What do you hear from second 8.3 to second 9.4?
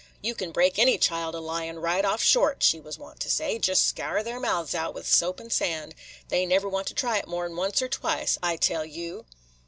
I tell you."